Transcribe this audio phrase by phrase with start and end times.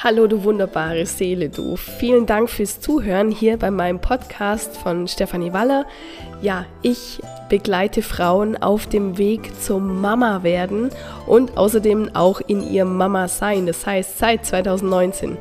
[0.00, 1.74] Hallo du wunderbare Seele, du.
[1.74, 5.86] Vielen Dank fürs Zuhören hier bei meinem Podcast von Stefanie Waller.
[6.40, 10.90] Ja, ich begleite Frauen auf dem Weg zum Mama werden
[11.26, 13.66] und außerdem auch in ihrem Mama sein.
[13.66, 15.36] Das heißt, seit 2019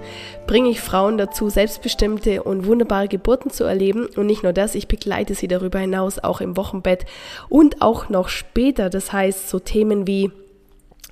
[0.47, 4.07] bringe ich Frauen dazu, selbstbestimmte und wunderbare Geburten zu erleben.
[4.15, 7.05] Und nicht nur das, ich begleite sie darüber hinaus auch im Wochenbett
[7.47, 8.89] und auch noch später.
[8.89, 10.31] Das heißt, so Themen wie,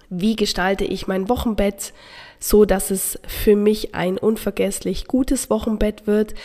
[0.09, 1.93] wie gestalte ich mein Wochenbett?
[2.39, 6.35] So dass es für mich ein unvergesslich gutes Wochenbett wird,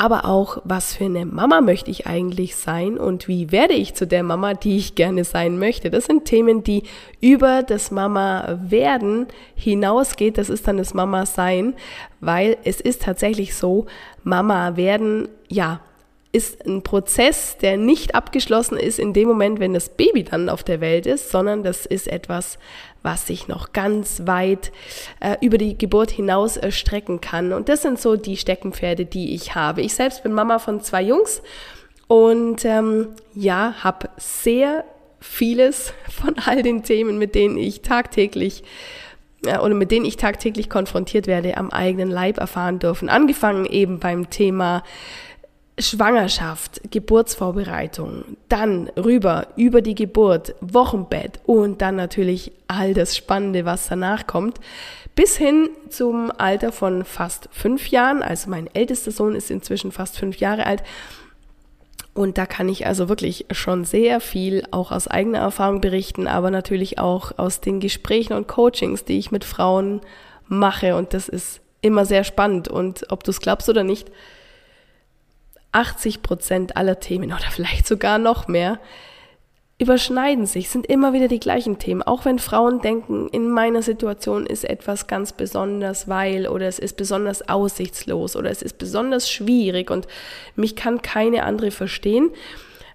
[0.00, 4.06] aber auch, was für eine Mama möchte ich eigentlich sein und wie werde ich zu
[4.06, 5.90] der Mama, die ich gerne sein möchte.
[5.90, 6.84] Das sind Themen, die
[7.20, 10.38] über das Mama werden hinausgeht.
[10.38, 11.74] Das ist dann das Mama sein,
[12.20, 13.86] weil es ist tatsächlich so,
[14.22, 15.80] Mama werden, ja,
[16.30, 20.62] ist ein Prozess, der nicht abgeschlossen ist in dem Moment, wenn das Baby dann auf
[20.62, 22.58] der Welt ist, sondern das ist etwas,
[23.02, 24.70] was sich noch ganz weit
[25.20, 27.52] äh, über die Geburt hinaus erstrecken kann.
[27.52, 29.80] Und das sind so die Steckenpferde, die ich habe.
[29.80, 31.42] Ich selbst bin Mama von zwei Jungs
[32.08, 34.84] und ähm, ja, habe sehr
[35.20, 38.64] vieles von all den Themen, mit denen ich tagtäglich
[39.44, 43.08] äh, oder mit denen ich tagtäglich konfrontiert werde, am eigenen Leib erfahren dürfen.
[43.08, 44.82] Angefangen eben beim Thema
[45.78, 53.88] Schwangerschaft, Geburtsvorbereitung, dann rüber über die Geburt, Wochenbett und dann natürlich all das Spannende, was
[53.88, 54.58] danach kommt,
[55.14, 58.22] bis hin zum Alter von fast fünf Jahren.
[58.22, 60.82] Also mein ältester Sohn ist inzwischen fast fünf Jahre alt.
[62.14, 66.50] Und da kann ich also wirklich schon sehr viel auch aus eigener Erfahrung berichten, aber
[66.50, 70.00] natürlich auch aus den Gesprächen und Coachings, die ich mit Frauen
[70.48, 70.96] mache.
[70.96, 72.66] Und das ist immer sehr spannend.
[72.68, 74.10] Und ob du es glaubst oder nicht,
[75.72, 78.78] 80 Prozent aller Themen oder vielleicht sogar noch mehr
[79.80, 82.02] überschneiden sich, sind immer wieder die gleichen Themen.
[82.02, 86.96] Auch wenn Frauen denken, in meiner Situation ist etwas ganz besonders, weil oder es ist
[86.96, 90.08] besonders aussichtslos oder es ist besonders schwierig und
[90.56, 92.30] mich kann keine andere verstehen.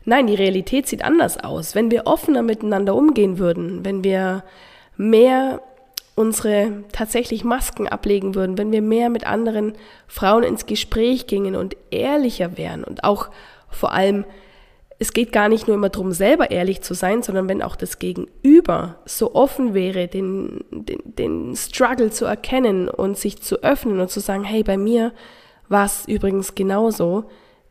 [0.04, 1.74] Nein, die Realität sieht anders aus.
[1.74, 4.44] Wenn wir offener miteinander umgehen würden, wenn wir
[4.98, 5.62] mehr
[6.16, 9.74] unsere tatsächlich Masken ablegen würden, wenn wir mehr mit anderen
[10.08, 13.30] Frauen ins Gespräch gingen und ehrlicher wären und auch
[13.70, 14.26] vor allem,
[15.00, 17.98] es geht gar nicht nur immer darum, selber ehrlich zu sein, sondern wenn auch das
[17.98, 24.12] Gegenüber so offen wäre, den, den, den Struggle zu erkennen und sich zu öffnen und
[24.12, 25.12] zu sagen, hey, bei mir
[25.68, 27.26] war es übrigens genauso,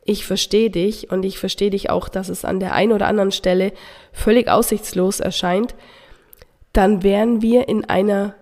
[0.05, 3.31] ich verstehe dich und ich verstehe dich auch, dass es an der einen oder anderen
[3.31, 3.73] Stelle
[4.13, 5.77] völlig aussichtslos erscheint,
[6.73, 8.35] dann wären wir in einer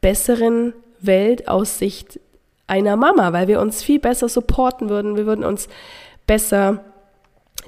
[0.00, 2.20] besseren Welt aus Sicht
[2.66, 5.68] einer Mama, weil wir uns viel besser supporten würden, wir würden uns
[6.26, 6.84] besser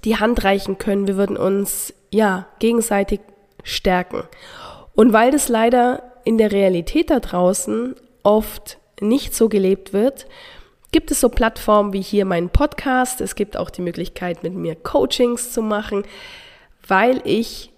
[0.04, 3.20] die Hand reichen können, wir würden uns ja gegenseitig
[3.64, 4.24] stärken.
[4.94, 10.26] Und weil das leider in der Realität da draußen oft nicht so gelebt wird,
[10.92, 13.20] gibt es so Plattformen wie hier meinen Podcast.
[13.20, 16.04] Es gibt auch die Möglichkeit, mit mir Coachings zu machen,
[16.86, 17.72] weil ich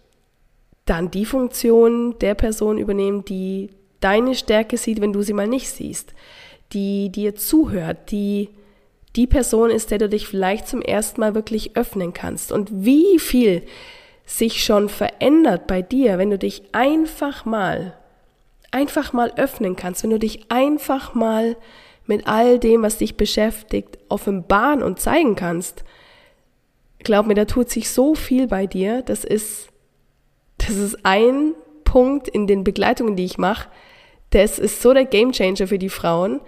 [0.84, 3.70] dann die Funktion der Person übernehmen, die
[4.00, 6.12] deine Stärke sieht, wenn du sie mal nicht siehst,
[6.72, 8.48] die dir zuhört, die
[9.16, 12.50] die Person ist, der du dich vielleicht zum ersten Mal wirklich öffnen kannst.
[12.50, 13.62] Und wie viel
[14.25, 17.94] sich schon verändert bei dir, wenn du dich einfach mal,
[18.70, 21.56] einfach mal öffnen kannst, wenn du dich einfach mal
[22.06, 25.84] mit all dem, was dich beschäftigt, offenbaren und zeigen kannst.
[27.00, 29.03] Glaub mir, da tut sich so viel bei dir.
[29.03, 29.69] Das ist
[30.66, 33.68] das ist ein Punkt in den Begleitungen, die ich mache.
[34.30, 36.40] Das ist so der Gamechanger für die Frauen,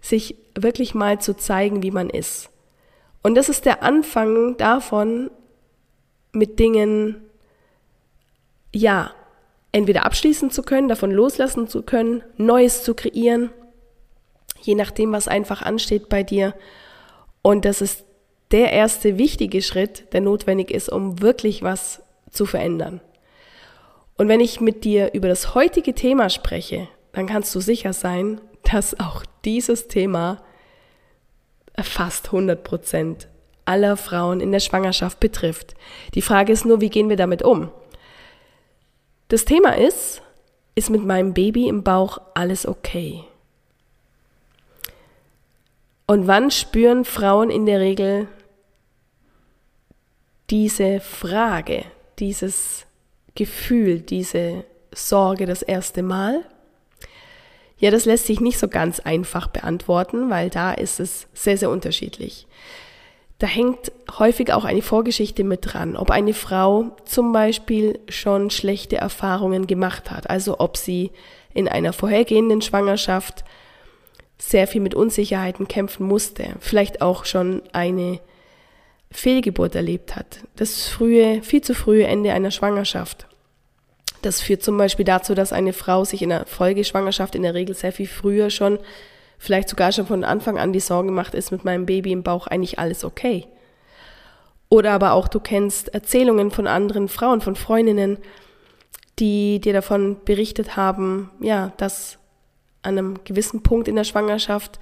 [0.00, 2.50] sich wirklich mal zu zeigen, wie man ist.
[3.22, 5.30] Und das ist der Anfang davon,
[6.32, 7.22] mit Dingen,
[8.74, 9.12] ja,
[9.72, 13.50] entweder abschließen zu können, davon loslassen zu können, Neues zu kreieren,
[14.60, 16.54] je nachdem, was einfach ansteht bei dir.
[17.40, 18.04] Und das ist
[18.50, 23.00] der erste wichtige Schritt, der notwendig ist, um wirklich was zu verändern.
[24.16, 28.40] Und wenn ich mit dir über das heutige Thema spreche, dann kannst du sicher sein,
[28.62, 30.42] dass auch dieses Thema
[31.82, 33.28] fast 100 Prozent
[33.64, 35.74] aller Frauen in der Schwangerschaft betrifft.
[36.14, 37.70] Die Frage ist nur, wie gehen wir damit um?
[39.28, 40.22] Das Thema ist,
[40.74, 43.24] ist mit meinem Baby im Bauch alles okay?
[46.06, 48.28] Und wann spüren Frauen in der Regel
[50.50, 51.84] diese Frage,
[52.18, 52.86] dieses
[53.34, 56.44] Gefühl, diese Sorge das erste Mal?
[57.78, 61.70] Ja, das lässt sich nicht so ganz einfach beantworten, weil da ist es sehr, sehr
[61.70, 62.46] unterschiedlich.
[63.38, 68.96] Da hängt häufig auch eine Vorgeschichte mit dran, ob eine Frau zum Beispiel schon schlechte
[68.96, 71.10] Erfahrungen gemacht hat, also ob sie
[71.52, 73.44] in einer vorhergehenden Schwangerschaft
[74.38, 78.20] sehr viel mit Unsicherheiten kämpfen musste, vielleicht auch schon eine
[79.14, 83.28] Fehlgeburt erlebt hat, das frühe, viel zu frühe Ende einer Schwangerschaft.
[84.22, 87.76] Das führt zum Beispiel dazu, dass eine Frau sich in der Folgeschwangerschaft in der Regel
[87.76, 88.80] sehr viel früher schon,
[89.38, 92.48] vielleicht sogar schon von Anfang an die Sorge macht, ist mit meinem Baby im Bauch
[92.48, 93.46] eigentlich alles okay.
[94.68, 98.18] Oder aber auch du kennst Erzählungen von anderen Frauen, von Freundinnen,
[99.20, 102.18] die dir davon berichtet haben, ja, dass
[102.82, 104.80] an einem gewissen Punkt in der Schwangerschaft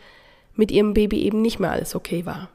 [0.54, 2.48] mit ihrem Baby eben nicht mehr alles okay war.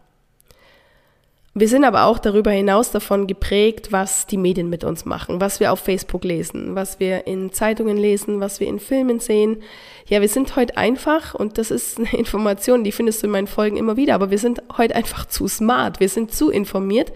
[1.59, 5.59] Wir sind aber auch darüber hinaus davon geprägt, was die Medien mit uns machen, was
[5.59, 9.63] wir auf Facebook lesen, was wir in Zeitungen lesen, was wir in Filmen sehen.
[10.05, 13.47] Ja, wir sind heute einfach, und das ist eine Information, die findest du in meinen
[13.47, 17.11] Folgen immer wieder, aber wir sind heute einfach zu smart, wir sind zu informiert,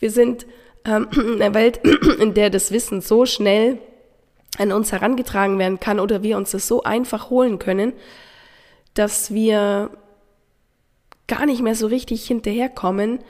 [0.00, 0.46] wir sind
[0.84, 1.78] ähm, in einer Welt,
[2.18, 3.78] in der das Wissen so schnell
[4.58, 7.92] an uns herangetragen werden kann oder wir uns das so einfach holen können,
[8.94, 9.90] dass wir
[11.28, 13.20] gar nicht mehr so richtig hinterherkommen,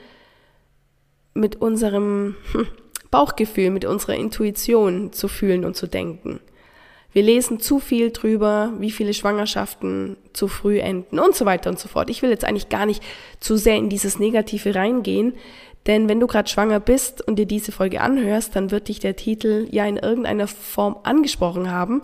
[1.39, 2.67] mit unserem hm,
[3.11, 6.39] Bauchgefühl, mit unserer Intuition zu fühlen und zu denken.
[7.13, 11.79] Wir lesen zu viel drüber, wie viele Schwangerschaften zu früh enden und so weiter und
[11.79, 12.09] so fort.
[12.09, 13.01] Ich will jetzt eigentlich gar nicht
[13.39, 15.33] zu sehr in dieses Negative reingehen,
[15.87, 19.15] denn wenn du gerade schwanger bist und dir diese Folge anhörst, dann wird dich der
[19.15, 22.01] Titel ja in irgendeiner Form angesprochen haben.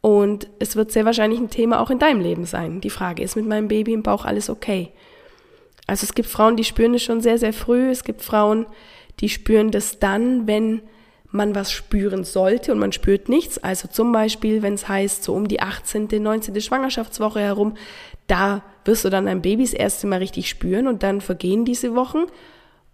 [0.00, 2.80] Und es wird sehr wahrscheinlich ein Thema auch in deinem Leben sein.
[2.80, 4.90] Die Frage ist mit meinem Baby im Bauch alles okay?
[5.86, 7.90] Also es gibt Frauen, die spüren es schon sehr, sehr früh.
[7.90, 8.66] Es gibt Frauen,
[9.20, 10.82] die spüren das dann, wenn
[11.30, 13.58] man was spüren sollte und man spürt nichts.
[13.58, 16.60] Also zum Beispiel, wenn es heißt, so um die 18., 19.
[16.60, 17.74] Schwangerschaftswoche herum,
[18.26, 21.94] da wirst du dann dein Baby das erste Mal richtig spüren und dann vergehen diese
[21.94, 22.24] Wochen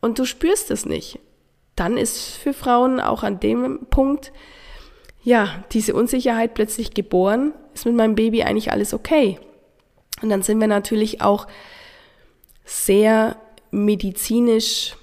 [0.01, 1.19] und du spürst es nicht.
[1.77, 4.33] Dann ist für Frauen auch an dem Punkt,
[5.23, 9.39] ja, diese Unsicherheit plötzlich geboren, ist mit meinem Baby eigentlich alles okay.
[10.21, 11.47] Und dann sind wir natürlich auch
[12.73, 13.37] sehr
[13.71, 14.97] medizinisch,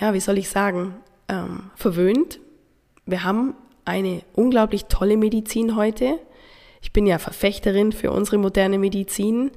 [0.00, 0.94] ja, wie soll ich sagen,
[1.28, 2.40] ähm, verwöhnt.
[3.04, 3.54] Wir haben
[3.84, 6.18] eine unglaublich tolle Medizin heute.
[6.80, 9.50] Ich bin ja Verfechterin für unsere moderne Medizin.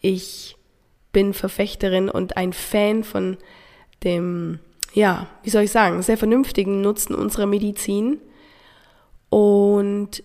[0.00, 0.56] Ich
[1.10, 3.38] bin Verfechterin und ein Fan von
[4.04, 4.58] dem,
[4.92, 8.20] ja, wie soll ich sagen, sehr vernünftigen Nutzen unserer Medizin.
[9.30, 10.22] Und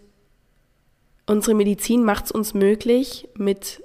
[1.25, 3.81] unsere Medizin macht es uns möglich, mit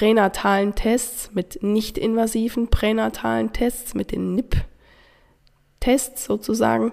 [0.00, 6.92] pränatalen Tests, mit nicht-invasiven pränatalen Tests, mit den NIP-Tests sozusagen,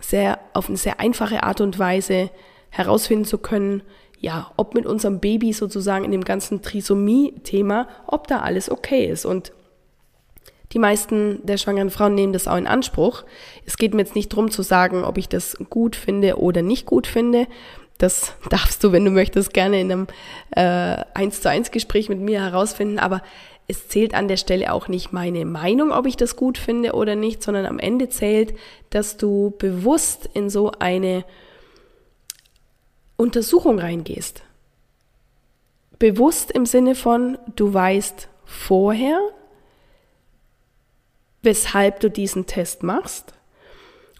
[0.00, 2.30] sehr, auf eine sehr einfache Art und Weise
[2.70, 3.82] herausfinden zu können,
[4.20, 9.24] ja, ob mit unserem Baby sozusagen in dem ganzen Trisomie-Thema, ob da alles okay ist.
[9.24, 9.52] Und
[10.70, 13.24] die meisten der schwangeren Frauen nehmen das auch in Anspruch.
[13.66, 16.86] Es geht mir jetzt nicht darum zu sagen, ob ich das gut finde oder nicht
[16.86, 17.48] gut finde,
[17.98, 20.06] das darfst du, wenn du möchtest, gerne in einem
[20.50, 22.98] äh, 1 zu 1 Gespräch mit mir herausfinden.
[22.98, 23.22] Aber
[23.68, 27.14] es zählt an der Stelle auch nicht meine Meinung, ob ich das gut finde oder
[27.14, 28.54] nicht, sondern am Ende zählt,
[28.90, 31.24] dass du bewusst in so eine
[33.16, 34.42] Untersuchung reingehst.
[35.98, 39.20] Bewusst im Sinne von, du weißt vorher,
[41.42, 43.34] weshalb du diesen Test machst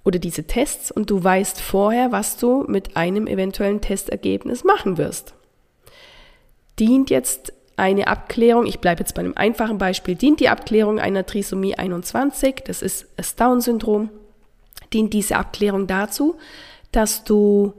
[0.05, 5.35] oder diese Tests und du weißt vorher, was du mit einem eventuellen Testergebnis machen wirst.
[6.79, 11.25] Dient jetzt eine Abklärung, ich bleibe jetzt bei einem einfachen Beispiel, dient die Abklärung einer
[11.25, 14.11] Trisomie 21, das ist das Down-Syndrom,
[14.93, 16.37] dient diese Abklärung dazu,
[16.91, 17.73] dass du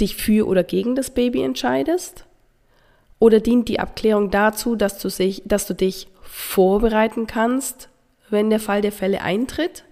[0.00, 2.24] dich für oder gegen das Baby entscheidest?
[3.18, 7.90] Oder dient die Abklärung dazu, dass du, sich, dass du dich vorbereiten kannst,
[8.30, 9.84] wenn der Fall der Fälle eintritt?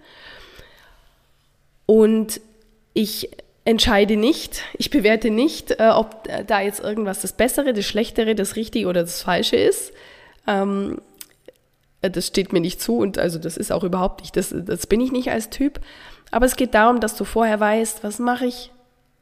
[1.90, 2.42] Und
[2.92, 3.30] ich
[3.64, 8.56] entscheide nicht, ich bewerte nicht, äh, ob da jetzt irgendwas das Bessere, das Schlechtere, das
[8.56, 9.92] Richtige oder das Falsche ist.
[10.46, 11.00] Ähm,
[12.02, 14.86] äh, das steht mir nicht zu und also das ist auch überhaupt nicht, das, das
[14.86, 15.80] bin ich nicht als Typ.
[16.30, 18.70] Aber es geht darum, dass du vorher weißt, was mache ich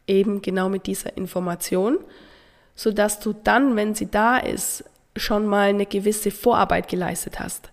[0.08, 1.98] eben genau mit dieser Information,
[2.74, 4.82] sodass du dann, wenn sie da ist,
[5.14, 7.70] schon mal eine gewisse Vorarbeit geleistet hast.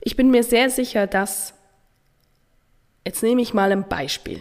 [0.00, 1.52] Ich bin mir sehr sicher, dass
[3.06, 4.40] Jetzt nehme ich mal ein Beispiel.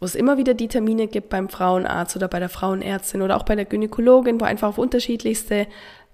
[0.00, 3.44] wo es immer wieder die Termine gibt beim Frauenarzt oder bei der Frauenärztin oder auch
[3.44, 5.66] bei der Gynäkologin, wo einfach auf unterschiedlichste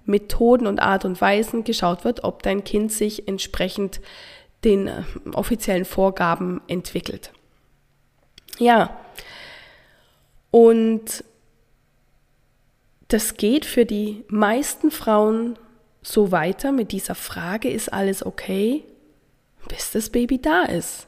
[0.05, 4.01] Methoden und Art und Weisen geschaut wird, ob dein Kind sich entsprechend
[4.65, 5.03] den äh,
[5.33, 7.33] offiziellen Vorgaben entwickelt.
[8.59, 8.97] Ja,
[10.51, 11.25] und
[13.09, 15.59] das geht für die meisten Frauen
[16.03, 16.73] so weiter.
[16.73, 18.85] Mit dieser Frage, ist alles okay,
[19.69, 21.07] bis das Baby da ist,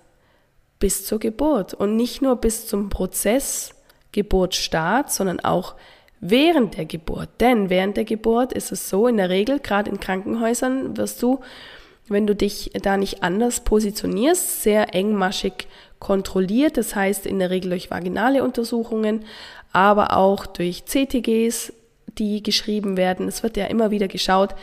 [0.78, 3.75] bis zur Geburt und nicht nur bis zum Prozess
[4.12, 5.75] Geburtsstart, sondern auch
[6.20, 7.28] während der Geburt.
[7.40, 11.40] Denn während der Geburt ist es so, in der Regel, gerade in Krankenhäusern, wirst du,
[12.08, 15.68] wenn du dich da nicht anders positionierst, sehr engmaschig
[15.99, 16.76] kontrolliert.
[16.76, 19.25] Das heißt in der Regel durch vaginale Untersuchungen,
[19.73, 21.73] aber auch durch CTGs,
[22.06, 23.28] die geschrieben werden.
[23.28, 24.54] Es wird ja immer wieder geschaut,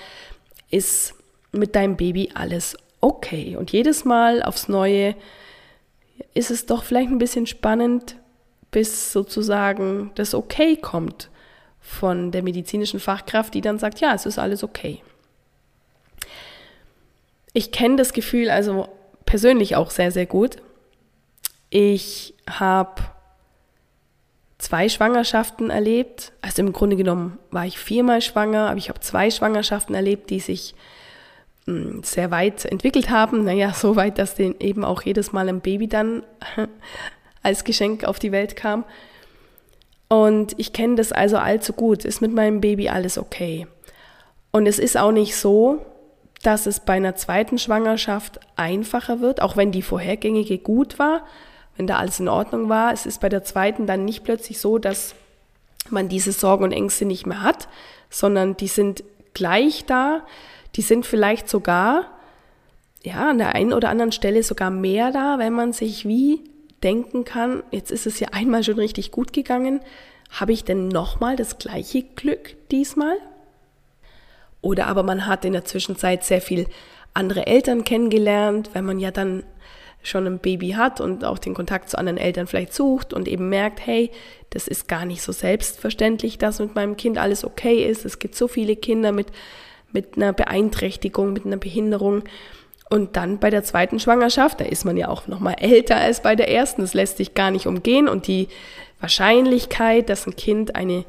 [0.71, 1.13] ist
[1.51, 3.55] mit deinem Baby alles okay.
[3.55, 5.15] Und jedes Mal aufs Neue
[6.35, 8.17] ist es doch vielleicht ein bisschen spannend,
[8.69, 11.31] bis sozusagen das Okay kommt
[11.79, 15.01] von der medizinischen Fachkraft, die dann sagt, ja, es ist alles okay.
[17.53, 18.89] Ich kenne das Gefühl also
[19.25, 20.57] persönlich auch sehr, sehr gut.
[21.69, 23.01] Ich habe
[24.57, 26.33] zwei Schwangerschaften erlebt.
[26.41, 30.41] Also im Grunde genommen war ich viermal schwanger, aber ich habe zwei Schwangerschaften erlebt, die
[30.41, 30.75] sich
[31.65, 33.43] sehr weit entwickelt haben.
[33.43, 36.23] Naja, so weit, dass denen eben auch jedes Mal ein Baby dann
[37.43, 38.85] als Geschenk auf die Welt kam.
[40.07, 42.05] Und ich kenne das also allzu gut.
[42.05, 43.67] Ist mit meinem Baby alles okay?
[44.51, 45.83] Und es ist auch nicht so,
[46.43, 51.25] dass es bei einer zweiten Schwangerschaft einfacher wird, auch wenn die vorhergängige gut war,
[51.75, 52.93] wenn da alles in Ordnung war.
[52.93, 55.15] Es ist bei der zweiten dann nicht plötzlich so, dass
[55.89, 57.67] man diese Sorgen und Ängste nicht mehr hat,
[58.09, 59.03] sondern die sind
[59.33, 60.21] gleich da.
[60.75, 62.05] Die sind vielleicht sogar,
[63.03, 66.41] ja, an der einen oder anderen Stelle sogar mehr da, wenn man sich wie
[66.83, 69.79] denken kann, jetzt ist es ja einmal schon richtig gut gegangen,
[70.29, 73.17] habe ich denn nochmal das gleiche Glück diesmal?
[74.61, 76.67] Oder aber man hat in der Zwischenzeit sehr viel
[77.13, 79.43] andere Eltern kennengelernt, wenn man ja dann
[80.03, 83.49] schon ein Baby hat und auch den Kontakt zu anderen Eltern vielleicht sucht und eben
[83.49, 84.11] merkt, hey,
[84.51, 88.05] das ist gar nicht so selbstverständlich, dass mit meinem Kind alles okay ist.
[88.05, 89.27] Es gibt so viele Kinder mit,
[89.95, 92.23] mit einer Beeinträchtigung, mit einer Behinderung.
[92.89, 96.21] Und dann bei der zweiten Schwangerschaft, da ist man ja auch noch mal älter als
[96.21, 96.81] bei der ersten.
[96.81, 98.07] Das lässt sich gar nicht umgehen.
[98.07, 98.47] Und die
[98.99, 101.05] Wahrscheinlichkeit, dass ein Kind eine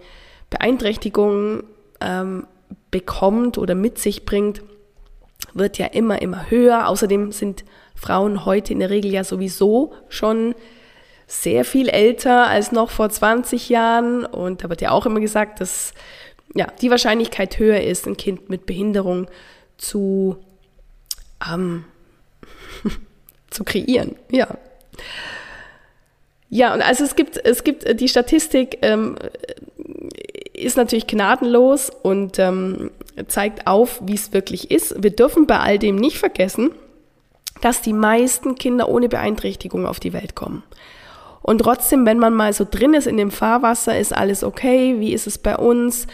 [0.49, 1.64] Beeinträchtigung
[2.00, 2.47] ähm,
[2.90, 4.62] bekommt oder mit sich bringt,
[5.52, 6.88] wird ja immer, immer höher.
[6.88, 7.64] Außerdem sind
[7.95, 10.55] Frauen heute in der Regel ja sowieso schon
[11.26, 14.25] sehr viel älter als noch vor 20 Jahren.
[14.25, 15.93] Und da wird ja auch immer gesagt, dass
[16.56, 19.28] ja, die Wahrscheinlichkeit höher ist, ein Kind mit Behinderung
[19.76, 20.36] zu
[21.52, 21.84] ähm,
[23.50, 24.16] zu kreieren.
[24.30, 24.48] Ja.
[26.48, 29.16] Ja, und also es gibt, es gibt äh, die Statistik ähm,
[30.54, 32.90] ist natürlich gnadenlos und ähm,
[33.28, 35.02] zeigt auf, wie es wirklich ist.
[35.02, 36.70] Wir dürfen bei all dem nicht vergessen,
[37.60, 40.62] dass die meisten Kinder ohne Beeinträchtigung auf die Welt kommen.
[41.42, 45.12] Und trotzdem, wenn man mal so drin ist in dem Fahrwasser, ist alles okay, wie
[45.12, 46.06] ist es bei uns,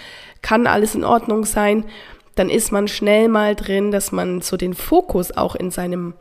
[0.43, 1.85] kann alles in Ordnung sein,
[2.35, 6.15] dann ist man schnell mal drin, dass man so den Fokus auch in seinem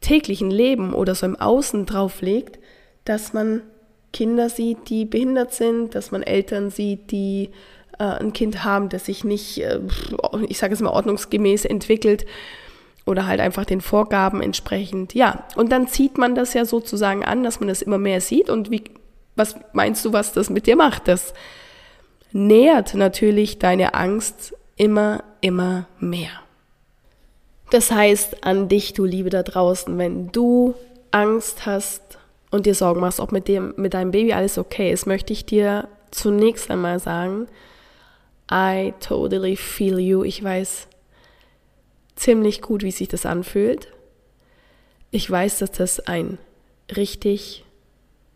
[0.00, 2.58] täglichen Leben oder so im Außen drauf legt,
[3.04, 3.62] dass man
[4.12, 7.50] Kinder sieht, die behindert sind, dass man Eltern sieht, die
[7.98, 9.80] äh, ein Kind haben, das sich nicht, äh,
[10.48, 12.26] ich sage es mal, ordnungsgemäß entwickelt
[13.04, 15.14] oder halt einfach den Vorgaben entsprechend.
[15.14, 18.50] Ja, und dann zieht man das ja sozusagen an, dass man das immer mehr sieht.
[18.50, 18.84] Und wie,
[19.36, 21.08] was meinst du, was das mit dir macht?
[21.08, 21.32] Das
[22.36, 26.30] nährt natürlich deine Angst immer, immer mehr.
[27.70, 30.74] Das heißt an dich, du Liebe da draußen, wenn du
[31.10, 32.18] Angst hast
[32.50, 35.46] und dir Sorgen machst, ob mit, dem, mit deinem Baby alles okay ist, möchte ich
[35.46, 37.48] dir zunächst einmal sagen,
[38.52, 40.22] I totally feel you.
[40.22, 40.88] Ich weiß
[42.14, 43.88] ziemlich gut, wie sich das anfühlt.
[45.10, 46.38] Ich weiß, dass das ein
[46.94, 47.64] richtig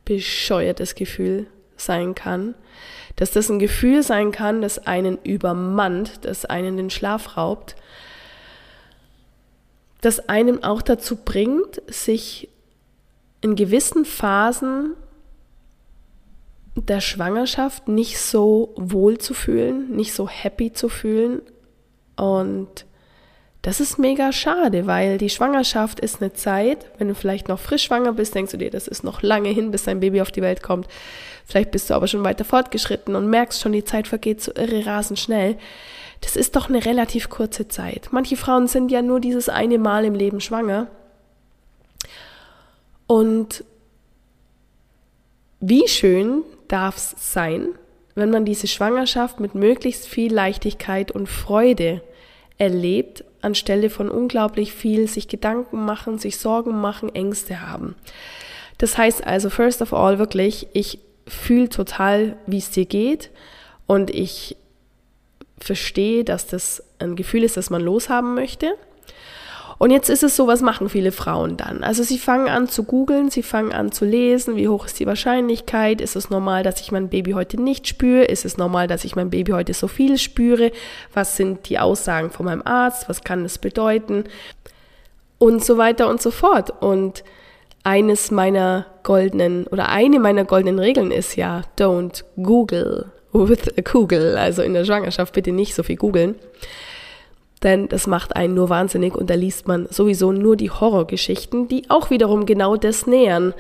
[0.07, 1.47] bescheuertes Gefühl
[1.80, 2.54] sein kann.
[3.16, 7.76] Dass das ein Gefühl sein kann, das einen übermannt, das einen den Schlaf raubt,
[10.00, 12.49] das einem auch dazu bringt, sich
[13.40, 14.94] in gewissen Phasen
[16.75, 21.42] der Schwangerschaft nicht so wohl zu fühlen, nicht so happy zu fühlen.
[22.16, 22.87] Und
[23.62, 27.85] das ist mega schade, weil die Schwangerschaft ist eine Zeit, wenn du vielleicht noch frisch
[27.85, 30.40] schwanger bist, denkst du dir, das ist noch lange hin, bis dein Baby auf die
[30.40, 30.88] Welt kommt.
[31.45, 34.87] Vielleicht bist du aber schon weiter fortgeschritten und merkst schon, die Zeit vergeht so irre
[34.87, 35.59] rasend schnell.
[36.23, 38.09] Das ist doch eine relativ kurze Zeit.
[38.12, 40.87] Manche Frauen sind ja nur dieses eine Mal im Leben schwanger.
[43.07, 43.64] Und
[45.61, 47.69] wie schön darf es sein,
[48.14, 52.02] wenn man diese Schwangerschaft mit möglichst viel Leichtigkeit und Freude
[52.61, 57.97] erlebt, anstelle von unglaublich viel sich Gedanken machen, sich Sorgen machen, Ängste haben.
[58.79, 63.31] Das heißt also, first of all, wirklich, ich fühle total, wie es dir geht
[63.87, 64.57] und ich
[65.59, 68.75] verstehe, dass das ein Gefühl ist, das man loshaben möchte.
[69.80, 71.82] Und jetzt ist es so, was machen viele Frauen dann?
[71.82, 75.06] Also sie fangen an zu googeln, sie fangen an zu lesen, wie hoch ist die
[75.06, 76.02] Wahrscheinlichkeit?
[76.02, 78.25] Ist es normal, dass ich mein Baby heute nicht spüre?
[78.25, 80.70] Ist es normal, dass ich mein Baby heute so viel spüre?
[81.14, 83.08] Was sind die Aussagen von meinem Arzt?
[83.08, 84.25] Was kann das bedeuten?
[85.38, 86.75] Und so weiter und so fort.
[86.82, 87.25] Und
[87.82, 94.37] eines meiner goldenen oder eine meiner goldenen Regeln ist ja, don't Google with a Kugel.
[94.37, 96.34] Also in der Schwangerschaft bitte nicht so viel googeln
[97.62, 101.90] denn das macht einen nur wahnsinnig und da liest man sowieso nur die Horrorgeschichten, die
[101.90, 103.55] auch wiederum genau das nähern.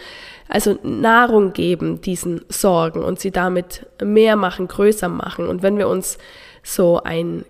[0.48, 5.48] Also Nahrung geben diesen Sorgen und sie damit mehr machen, größer machen.
[5.48, 6.18] Und wenn wir uns
[6.62, 7.44] so ein,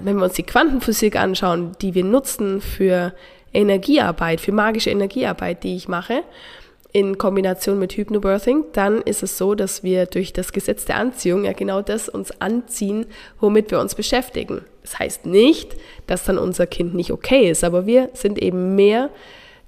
[0.00, 3.12] wenn wir uns die Quantenphysik anschauen, die wir nutzen für
[3.52, 6.22] Energiearbeit, für magische Energiearbeit, die ich mache,
[6.92, 11.44] in Kombination mit Hypnobirthing, dann ist es so, dass wir durch das Gesetz der Anziehung
[11.44, 13.06] ja genau das uns anziehen,
[13.40, 14.62] womit wir uns beschäftigen.
[14.82, 19.10] Das heißt nicht, dass dann unser Kind nicht okay ist, aber wir sind eben mehr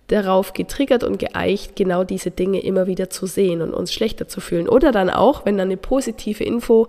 [0.07, 4.41] darauf getriggert und geeicht, genau diese Dinge immer wieder zu sehen und uns schlechter zu
[4.41, 4.69] fühlen.
[4.69, 6.89] Oder dann auch, wenn dann eine positive Info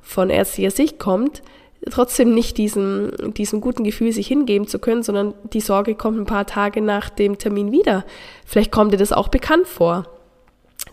[0.00, 1.42] von ärztlicher Sicht kommt,
[1.90, 6.26] trotzdem nicht diesem, diesem guten Gefühl sich hingeben zu können, sondern die Sorge kommt ein
[6.26, 8.04] paar Tage nach dem Termin wieder.
[8.44, 10.06] Vielleicht kommt dir das auch bekannt vor,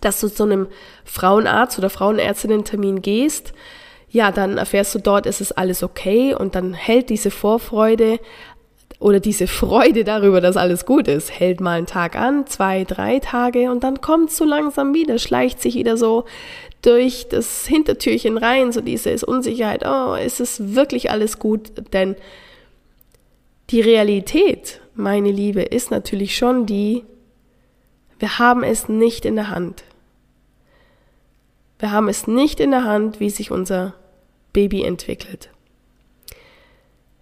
[0.02, 0.68] dass du zu einem
[1.06, 3.54] Frauenarzt oder Frauenärztinnen-Termin gehst,
[4.12, 8.20] ja, dann erfährst du dort, ist es alles okay und dann hält diese Vorfreude
[9.00, 13.20] oder diese Freude darüber, dass alles gut ist, hält mal einen Tag an, zwei, drei
[13.20, 16.26] Tage und dann kommt es so langsam wieder, schleicht sich wieder so
[16.82, 21.72] durch das Hintertürchen rein, so diese Unsicherheit, oh, ist es wirklich alles gut?
[21.94, 22.16] Denn
[23.70, 27.04] die Realität, meine Liebe, ist natürlich schon die,
[28.18, 29.84] wir haben es nicht in der Hand.
[31.80, 33.94] Wir haben es nicht in der Hand, wie sich unser
[34.52, 35.50] Baby entwickelt.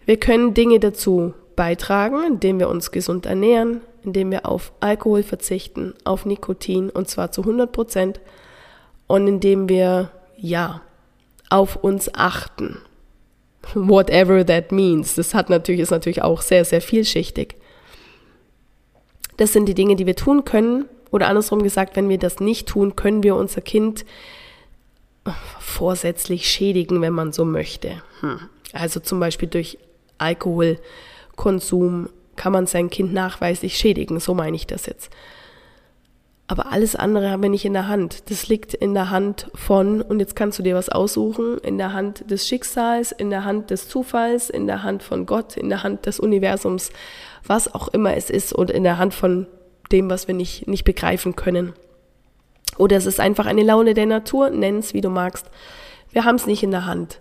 [0.05, 5.93] Wir können Dinge dazu beitragen, indem wir uns gesund ernähren, indem wir auf Alkohol verzichten,
[6.05, 8.21] auf Nikotin und zwar zu 100 Prozent
[9.07, 10.81] und indem wir, ja,
[11.49, 12.79] auf uns achten.
[13.73, 15.15] Whatever that means.
[15.15, 17.55] Das hat natürlich, ist natürlich auch sehr, sehr vielschichtig.
[19.37, 20.85] Das sind die Dinge, die wir tun können.
[21.11, 24.05] Oder andersrum gesagt, wenn wir das nicht tun, können wir unser Kind
[25.59, 28.01] vorsätzlich schädigen, wenn man so möchte.
[28.21, 28.39] Hm.
[28.73, 29.77] Also zum Beispiel durch
[30.17, 35.11] Alkoholkonsum kann man sein Kind nachweislich schädigen, so meine ich das jetzt.
[36.49, 38.29] Aber alles andere haben wir nicht in der Hand.
[38.29, 41.91] Das liegt in der Hand von, und jetzt kannst du dir was aussuchen, in der
[41.91, 45.83] Hand des Schicksals, in der Hand des Zufalls, in der Hand von Gott, in der
[45.83, 46.91] Hand des Universums,
[47.45, 49.47] was auch immer es ist, oder in der Hand von
[49.91, 51.73] dem, was wir nicht, nicht begreifen können.
[52.77, 55.47] Oder es ist einfach eine Laune der Natur, nenn es wie du magst.
[56.11, 57.19] Wir haben es nicht in der Hand.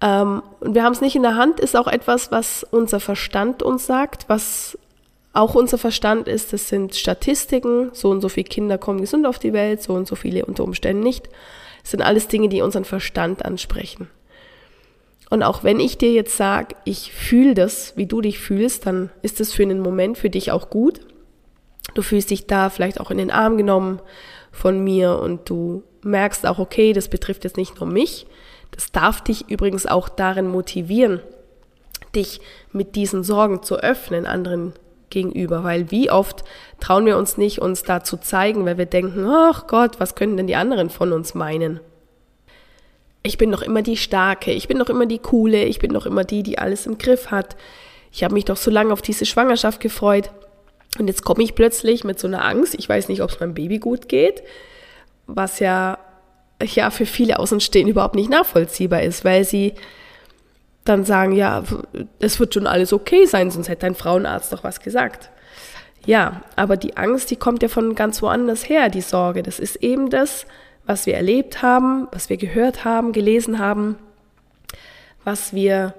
[0.00, 3.62] Ähm, und wir haben es nicht in der Hand ist auch etwas, was unser Verstand
[3.62, 4.76] uns sagt, was
[5.34, 9.40] auch unser Verstand ist, das sind Statistiken, so und so viele Kinder kommen gesund auf
[9.40, 11.28] die Welt, so und so viele unter Umständen nicht.
[11.82, 14.08] Das sind alles Dinge, die unseren Verstand ansprechen.
[15.30, 19.10] Und auch wenn ich dir jetzt sage, ich fühle das, wie du dich fühlst, dann
[19.22, 21.00] ist das für einen Moment für dich auch gut.
[21.94, 24.00] Du fühlst dich da vielleicht auch in den Arm genommen
[24.52, 28.26] von mir und du merkst auch, okay, das betrifft jetzt nicht nur mich.
[28.70, 31.20] Das darf dich übrigens auch darin motivieren,
[32.14, 34.74] dich mit diesen Sorgen zu öffnen, anderen
[35.14, 36.44] gegenüber, weil wie oft
[36.80, 40.36] trauen wir uns nicht, uns da zu zeigen, weil wir denken, ach Gott, was können
[40.36, 41.80] denn die anderen von uns meinen?
[43.22, 46.04] Ich bin doch immer die Starke, ich bin doch immer die Coole, ich bin doch
[46.04, 47.56] immer die, die alles im Griff hat.
[48.12, 50.30] Ich habe mich doch so lange auf diese Schwangerschaft gefreut.
[50.98, 53.54] Und jetzt komme ich plötzlich mit so einer Angst, ich weiß nicht, ob es meinem
[53.54, 54.42] Baby gut geht,
[55.26, 55.98] was ja,
[56.62, 59.72] ja für viele Außenstehende überhaupt nicht nachvollziehbar ist, weil sie
[60.84, 61.62] dann sagen, ja,
[62.18, 65.30] es wird schon alles okay sein, sonst hätte ein Frauenarzt doch was gesagt.
[66.06, 69.42] Ja, aber die Angst, die kommt ja von ganz woanders her, die Sorge.
[69.42, 70.46] Das ist eben das,
[70.86, 73.96] was wir erlebt haben, was wir gehört haben, gelesen haben,
[75.24, 75.94] was wir,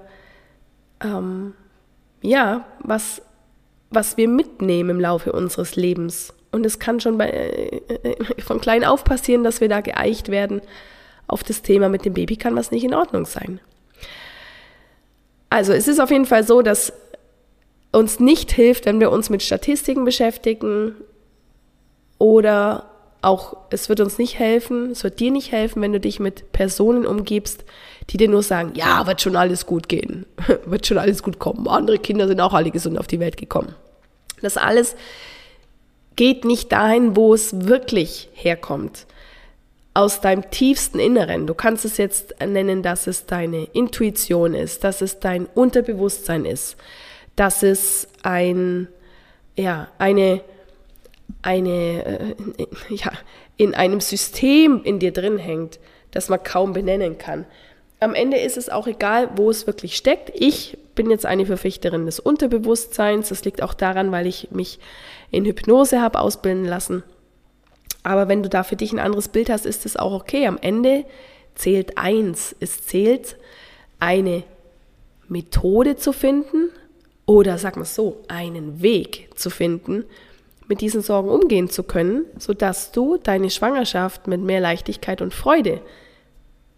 [1.02, 1.54] ähm,
[2.22, 3.22] ja, was,
[3.90, 6.32] was wir mitnehmen im Laufe unseres Lebens.
[6.52, 10.60] Und es kann schon bei, äh, von klein auf passieren, dass wir da geeicht werden.
[11.26, 13.58] Auf das Thema mit dem Baby kann was nicht in Ordnung sein.
[15.50, 16.92] Also es ist auf jeden Fall so, dass
[17.92, 20.94] uns nicht hilft, wenn wir uns mit Statistiken beschäftigen
[22.18, 22.90] oder
[23.22, 26.52] auch, es wird uns nicht helfen, es wird dir nicht helfen, wenn du dich mit
[26.52, 27.64] Personen umgibst,
[28.10, 30.26] die dir nur sagen, ja, wird schon alles gut gehen,
[30.66, 31.66] wird schon alles gut kommen.
[31.66, 33.74] Andere Kinder sind auch alle gesund auf die Welt gekommen.
[34.42, 34.94] Das alles
[36.14, 39.06] geht nicht dahin, wo es wirklich herkommt.
[39.96, 41.46] Aus deinem tiefsten Inneren.
[41.46, 46.76] Du kannst es jetzt nennen, dass es deine Intuition ist, dass es dein Unterbewusstsein ist,
[47.34, 48.88] dass es ein,
[49.56, 50.42] ja, eine,
[51.40, 52.34] eine, äh,
[52.90, 53.10] ja,
[53.56, 55.78] in einem System in dir drin hängt,
[56.10, 57.46] das man kaum benennen kann.
[57.98, 60.30] Am Ende ist es auch egal, wo es wirklich steckt.
[60.34, 63.30] Ich bin jetzt eine Verfechterin des Unterbewusstseins.
[63.30, 64.78] Das liegt auch daran, weil ich mich
[65.30, 67.02] in Hypnose habe ausbilden lassen.
[68.06, 70.46] Aber wenn du da für dich ein anderes Bild hast, ist es auch okay.
[70.46, 71.04] Am Ende
[71.56, 72.54] zählt eins.
[72.60, 73.36] Es zählt
[73.98, 74.44] eine
[75.26, 76.70] Methode zu finden,
[77.26, 80.04] oder sag mal so, einen Weg zu finden,
[80.68, 85.80] mit diesen Sorgen umgehen zu können, sodass du deine Schwangerschaft mit mehr Leichtigkeit und Freude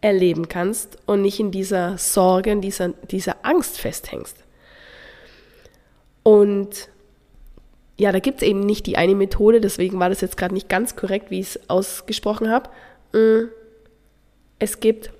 [0.01, 4.38] erleben kannst und nicht in dieser Sorge, in dieser, dieser Angst festhängst.
[6.23, 6.88] Und
[7.98, 10.68] ja, da gibt es eben nicht die eine Methode, deswegen war das jetzt gerade nicht
[10.68, 12.70] ganz korrekt, wie ich es ausgesprochen habe.
[13.12, 13.48] Mm,
[14.58, 15.11] es gibt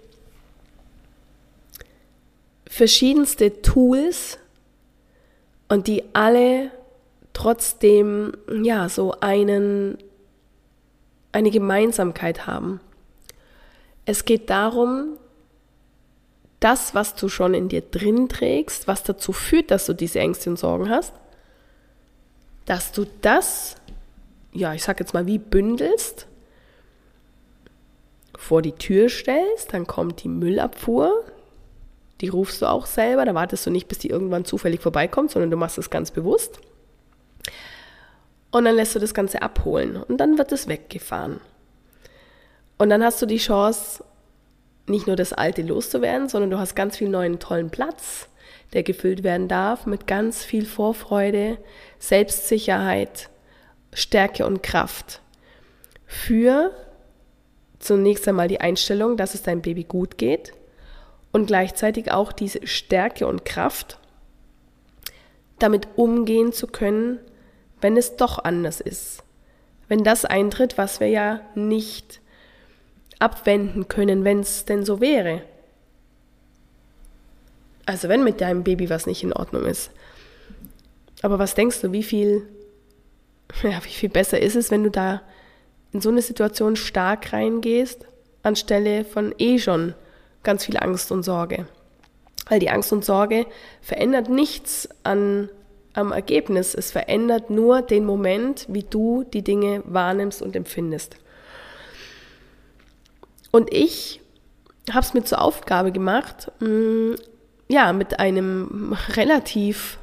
[2.67, 4.39] verschiedenste Tools,
[5.69, 6.71] und die alle
[7.33, 9.99] trotzdem ja so einen
[11.31, 12.81] eine Gemeinsamkeit haben.
[14.07, 15.19] Es geht darum,
[16.59, 20.49] das, was du schon in dir drin trägst, was dazu führt, dass du diese Ängste
[20.49, 21.13] und Sorgen hast,
[22.69, 23.77] dass du das,
[24.53, 26.27] ja, ich sag jetzt mal, wie bündelst,
[28.37, 31.25] vor die Tür stellst, dann kommt die Müllabfuhr,
[32.21, 35.51] die rufst du auch selber, da wartest du nicht, bis die irgendwann zufällig vorbeikommt, sondern
[35.51, 36.61] du machst es ganz bewusst.
[38.51, 41.41] Und dann lässt du das Ganze abholen und dann wird es weggefahren.
[42.77, 44.05] Und dann hast du die Chance,
[44.87, 48.29] nicht nur das Alte loszuwerden, sondern du hast ganz viel neuen tollen Platz,
[48.73, 51.59] der gefüllt werden darf mit ganz viel Vorfreude,
[51.99, 53.31] Selbstsicherheit,
[53.93, 55.23] Stärke und Kraft.
[56.07, 56.73] Für
[57.79, 60.53] zunächst einmal die Einstellung, dass es deinem Baby gut geht,
[61.33, 63.99] und gleichzeitig auch diese Stärke und Kraft,
[65.59, 67.19] damit umgehen zu können,
[67.81, 69.23] wenn es doch anders ist.
[69.89, 72.21] Wenn das eintritt, was wir ja nicht
[73.19, 75.43] abwenden können, wenn es denn so wäre.
[77.89, 79.91] Also wenn mit deinem Baby was nicht in Ordnung ist.
[81.23, 82.47] Aber was denkst du, wie viel,
[83.63, 85.23] ja, wie viel besser ist es, wenn du da
[85.93, 88.05] in so eine Situation stark reingehst,
[88.43, 89.95] anstelle von eh schon
[90.43, 91.67] ganz viel Angst und Sorge.
[92.51, 93.47] Weil die Angst und Sorge
[93.81, 95.49] verändert nichts an,
[95.95, 96.75] am Ergebnis.
[96.75, 101.17] Es verändert nur den Moment, wie du die Dinge wahrnimmst und empfindest.
[103.51, 104.21] Und ich
[104.91, 107.15] habe es mir zur Aufgabe gemacht, mm,
[107.69, 109.99] ja, mit einem relativ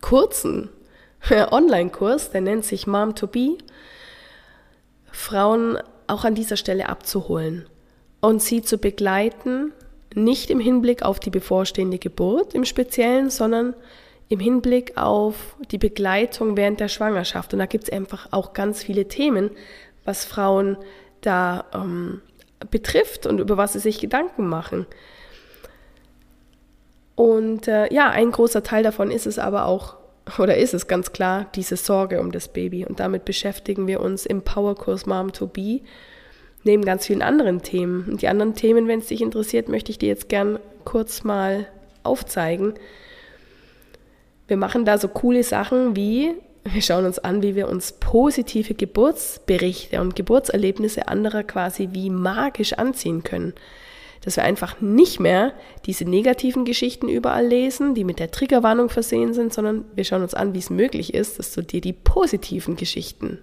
[0.00, 0.70] kurzen
[1.30, 3.56] Online-Kurs, der nennt sich Mom to Be,
[5.10, 7.66] Frauen auch an dieser Stelle abzuholen
[8.20, 9.72] und sie zu begleiten,
[10.14, 13.74] nicht im Hinblick auf die bevorstehende Geburt im Speziellen, sondern
[14.28, 17.52] im Hinblick auf die Begleitung während der Schwangerschaft.
[17.52, 19.50] Und da gibt es einfach auch ganz viele Themen,
[20.04, 20.76] was Frauen
[21.20, 22.20] da ähm,
[22.70, 24.86] betrifft und über was sie sich Gedanken machen.
[27.14, 29.96] Und äh, ja, ein großer Teil davon ist es aber auch,
[30.38, 32.84] oder ist es ganz klar, diese Sorge um das Baby.
[32.84, 35.80] Und damit beschäftigen wir uns im Powerkurs Mom to Be
[36.64, 38.08] neben ganz vielen anderen Themen.
[38.08, 41.66] Und die anderen Themen, wenn es dich interessiert, möchte ich dir jetzt gern kurz mal
[42.02, 42.74] aufzeigen.
[44.48, 48.74] Wir machen da so coole Sachen wie, wir schauen uns an, wie wir uns positive
[48.74, 53.52] Geburtsberichte und Geburtserlebnisse anderer quasi wie magisch anziehen können.
[54.24, 55.52] Dass wir einfach nicht mehr
[55.84, 60.32] diese negativen Geschichten überall lesen, die mit der Triggerwarnung versehen sind, sondern wir schauen uns
[60.32, 63.38] an, wie es möglich ist, dass du dir die positiven Geschichten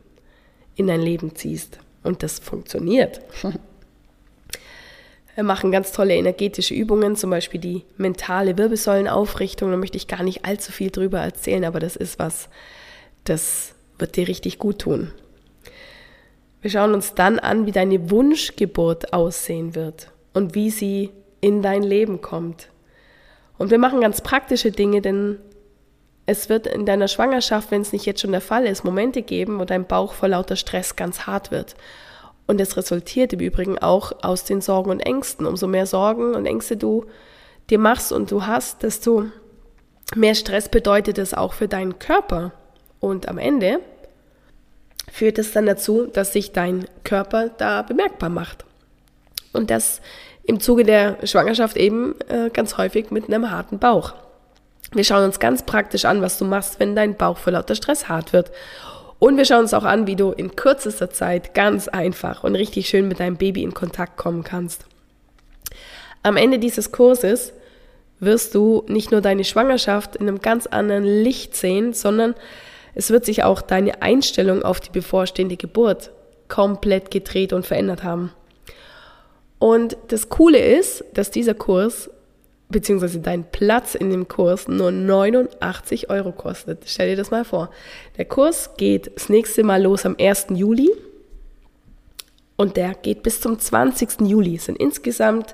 [0.76, 1.78] in dein Leben ziehst.
[2.04, 3.22] Und das funktioniert.
[5.34, 9.72] Wir machen ganz tolle energetische Übungen, zum Beispiel die mentale Wirbelsäulenaufrichtung.
[9.72, 12.50] Da möchte ich gar nicht allzu viel drüber erzählen, aber das ist was,
[13.24, 15.14] das wird dir richtig gut tun.
[16.62, 21.84] Wir schauen uns dann an, wie deine Wunschgeburt aussehen wird und wie sie in dein
[21.84, 22.70] Leben kommt.
[23.58, 25.40] Und wir machen ganz praktische Dinge, denn
[26.26, 29.60] es wird in deiner Schwangerschaft, wenn es nicht jetzt schon der Fall ist, Momente geben,
[29.60, 31.76] wo dein Bauch vor lauter Stress ganz hart wird.
[32.48, 35.46] Und es resultiert im Übrigen auch aus den Sorgen und Ängsten.
[35.46, 37.06] Umso mehr Sorgen und Ängste du
[37.70, 39.26] dir machst und du hast, desto
[40.16, 42.54] mehr Stress bedeutet es auch für deinen Körper.
[43.00, 43.80] Und am Ende
[45.12, 48.66] führt es dann dazu, dass sich dein Körper da bemerkbar macht.
[49.54, 50.02] Und das
[50.44, 54.14] im Zuge der Schwangerschaft eben äh, ganz häufig mit einem harten Bauch.
[54.94, 58.10] Wir schauen uns ganz praktisch an, was du machst, wenn dein Bauch vor lauter Stress
[58.10, 58.52] hart wird.
[59.20, 62.90] Und wir schauen uns auch an, wie du in kürzester Zeit ganz einfach und richtig
[62.90, 64.86] schön mit deinem Baby in Kontakt kommen kannst.
[66.24, 67.54] Am Ende dieses Kurses
[68.20, 72.36] wirst du nicht nur deine Schwangerschaft in einem ganz anderen Licht sehen, sondern
[72.94, 76.12] es wird sich auch deine Einstellung auf die bevorstehende Geburt
[76.50, 78.32] komplett gedreht und verändert haben.
[79.62, 82.10] Und das Coole ist, dass dieser Kurs
[82.70, 86.86] beziehungsweise dein Platz in dem Kurs nur 89 Euro kostet.
[86.88, 87.70] Stell dir das mal vor.
[88.18, 90.48] Der Kurs geht das nächste Mal los am 1.
[90.56, 90.90] Juli
[92.56, 94.22] und der geht bis zum 20.
[94.22, 94.56] Juli.
[94.56, 95.54] Es sind insgesamt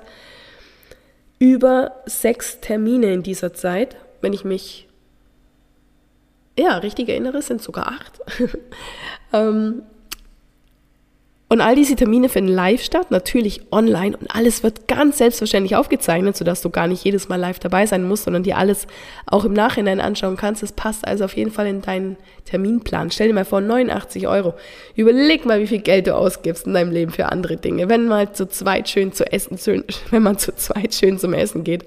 [1.38, 3.96] über sechs Termine in dieser Zeit.
[4.22, 4.88] Wenn ich mich
[6.58, 8.20] ja, richtig erinnere, sind sogar acht.
[9.34, 9.82] ähm,
[11.50, 16.36] und all diese Termine finden live statt, natürlich online und alles wird ganz selbstverständlich aufgezeichnet,
[16.36, 18.86] sodass du gar nicht jedes Mal live dabei sein musst, sondern dir alles
[19.24, 20.62] auch im Nachhinein anschauen kannst.
[20.62, 23.10] Das passt also auf jeden Fall in deinen Terminplan.
[23.10, 24.54] Stell dir mal vor, 89 Euro.
[24.94, 27.88] Überleg mal, wie viel Geld du ausgibst in deinem Leben für andere Dinge.
[27.88, 29.58] Wenn mal zu zweit schön zu essen,
[30.10, 31.84] wenn man zu zweit schön zum Essen geht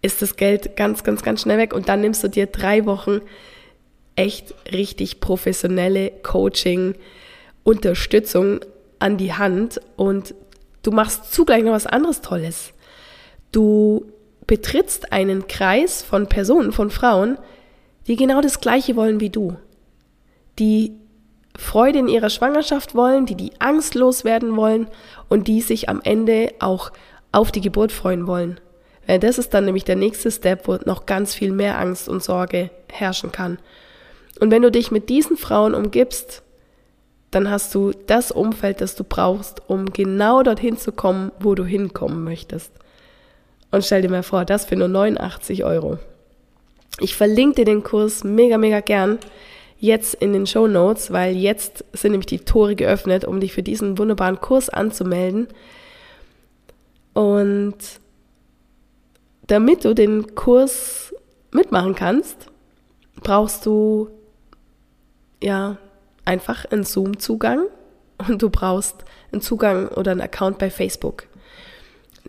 [0.00, 3.20] ist das Geld ganz, ganz, ganz schnell weg und dann nimmst du dir drei Wochen
[4.16, 6.94] echt richtig professionelle Coaching,
[7.68, 8.60] Unterstützung
[8.98, 10.34] an die Hand und
[10.82, 12.72] du machst zugleich noch was anderes Tolles.
[13.52, 14.06] Du
[14.46, 17.36] betrittst einen Kreis von Personen, von Frauen,
[18.06, 19.58] die genau das Gleiche wollen wie du.
[20.58, 20.94] Die
[21.58, 24.86] Freude in ihrer Schwangerschaft wollen, die die Angst loswerden wollen
[25.28, 26.90] und die sich am Ende auch
[27.32, 28.58] auf die Geburt freuen wollen.
[29.06, 32.22] Weil das ist dann nämlich der nächste Step, wo noch ganz viel mehr Angst und
[32.22, 33.58] Sorge herrschen kann.
[34.40, 36.42] Und wenn du dich mit diesen Frauen umgibst,
[37.30, 41.64] dann hast du das Umfeld, das du brauchst, um genau dorthin zu kommen, wo du
[41.64, 42.72] hinkommen möchtest.
[43.70, 45.98] Und stell dir mal vor, das für nur 89 Euro.
[47.00, 49.18] Ich verlinke dir den Kurs mega, mega gern
[49.78, 53.62] jetzt in den Show Notes, weil jetzt sind nämlich die Tore geöffnet, um dich für
[53.62, 55.48] diesen wunderbaren Kurs anzumelden.
[57.14, 57.76] Und
[59.46, 61.14] damit du den Kurs
[61.52, 62.46] mitmachen kannst,
[63.22, 64.08] brauchst du
[65.42, 65.78] ja
[66.28, 67.66] einfach einen Zoom-Zugang
[68.28, 71.24] und du brauchst einen Zugang oder einen Account bei Facebook.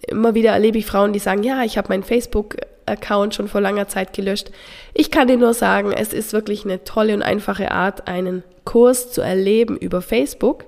[0.08, 3.88] Immer wieder erlebe ich Frauen, die sagen, ja, ich habe meinen Facebook-Account schon vor langer
[3.88, 4.50] Zeit gelöscht.
[4.94, 9.12] Ich kann dir nur sagen, es ist wirklich eine tolle und einfache Art, einen Kurs
[9.12, 10.66] zu erleben über Facebook.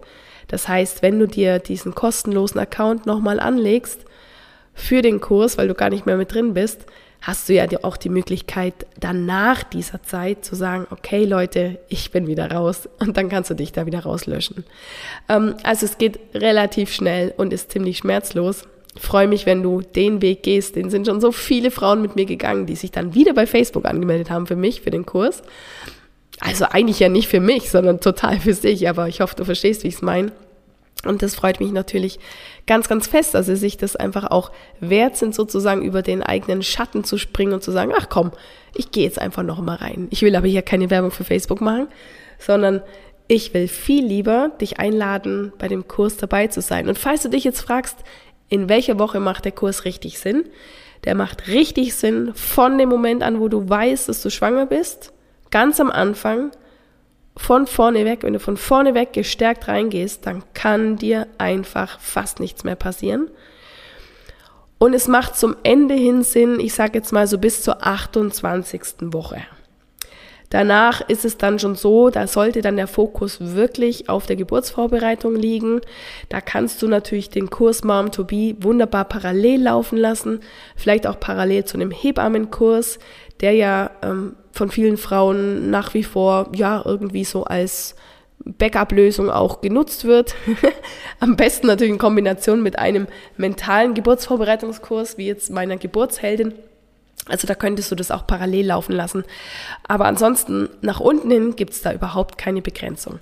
[0.48, 4.06] Das heißt, wenn du dir diesen kostenlosen Account nochmal anlegst,
[4.74, 6.86] für den Kurs, weil du gar nicht mehr mit drin bist,
[7.22, 12.12] hast du ja auch die Möglichkeit, dann nach dieser Zeit zu sagen, okay Leute, ich
[12.12, 14.66] bin wieder raus und dann kannst du dich da wieder rauslöschen.
[15.30, 18.64] Ähm, also es geht relativ schnell und ist ziemlich schmerzlos.
[18.98, 20.76] Freue mich, wenn du den Weg gehst.
[20.76, 23.86] Den sind schon so viele Frauen mit mir gegangen, die sich dann wieder bei Facebook
[23.86, 25.44] angemeldet haben für mich, für den Kurs.
[26.40, 29.84] Also eigentlich ja nicht für mich, sondern total für sich, aber ich hoffe, du verstehst,
[29.84, 30.32] wie ich es meine.
[31.04, 32.20] Und das freut mich natürlich
[32.68, 36.62] ganz, ganz fest, dass sie sich das einfach auch wert sind, sozusagen über den eigenen
[36.62, 38.32] Schatten zu springen und zu sagen, ach komm,
[38.76, 40.08] ich gehe jetzt einfach noch mal rein.
[40.12, 41.88] Ich will aber hier keine Werbung für Facebook machen,
[42.38, 42.84] sondern
[43.28, 46.88] ich will viel lieber dich einladen, bei dem Kurs dabei zu sein.
[46.88, 47.98] Und falls du dich jetzt fragst,
[48.50, 50.44] in welcher Woche macht der Kurs richtig Sinn?
[51.06, 55.14] Der macht richtig Sinn von dem Moment an, wo du weißt, dass du schwanger bist,
[55.50, 56.52] ganz am Anfang
[57.38, 62.40] von vorne weg, wenn du von vorne weg gestärkt reingehst, dann kann dir einfach fast
[62.40, 63.30] nichts mehr passieren.
[64.78, 69.14] Und es macht zum Ende hin Sinn, ich sage jetzt mal so bis zur 28.
[69.14, 69.42] Woche.
[70.52, 75.34] Danach ist es dann schon so, da sollte dann der Fokus wirklich auf der Geburtsvorbereitung
[75.34, 75.80] liegen.
[76.28, 80.42] Da kannst du natürlich den Kurs Mom to Be wunderbar parallel laufen lassen,
[80.76, 83.00] vielleicht auch parallel zu einem Hebammenkurs,
[83.42, 87.96] der ja ähm, von vielen Frauen nach wie vor ja irgendwie so als
[88.44, 90.36] Backup-Lösung auch genutzt wird.
[91.20, 96.54] Am besten natürlich in Kombination mit einem mentalen Geburtsvorbereitungskurs, wie jetzt meiner Geburtsheldin.
[97.28, 99.24] Also da könntest du das auch parallel laufen lassen.
[99.88, 103.20] Aber ansonsten, nach unten hin gibt es da überhaupt keine Begrenzung.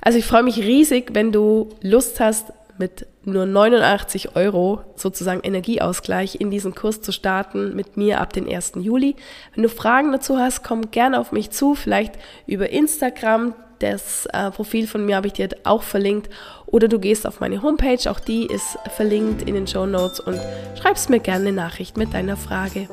[0.00, 2.52] Also ich freue mich riesig, wenn du Lust hast,
[2.82, 8.52] mit nur 89 Euro sozusagen Energieausgleich in diesen Kurs zu starten mit mir ab den
[8.52, 8.72] 1.
[8.80, 9.14] Juli.
[9.54, 12.14] Wenn du Fragen dazu hast, komm gerne auf mich zu, vielleicht
[12.48, 13.54] über Instagram.
[13.78, 16.28] Das äh, Profil von mir habe ich dir auch verlinkt.
[16.66, 20.40] Oder du gehst auf meine Homepage, auch die ist verlinkt in den Show Notes und
[20.76, 22.88] schreibst mir gerne eine Nachricht mit deiner Frage.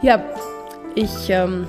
[0.00, 0.24] Ja,
[0.94, 1.66] ich ähm,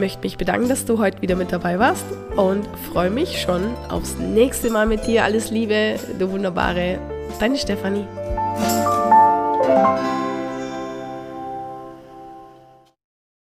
[0.00, 4.16] möchte mich bedanken, dass du heute wieder mit dabei warst und freue mich schon aufs
[4.16, 5.24] nächste Mal mit dir.
[5.24, 6.98] Alles Liebe, du wunderbare,
[7.38, 8.06] deine Stefanie.